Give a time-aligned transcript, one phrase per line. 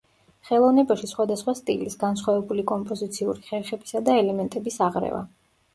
[0.47, 5.27] ხელოვნებაში სხვადასხვა სტილის, განსხვავებული კომპოზიციური ხერხებისა და ელემენტების აღრევა.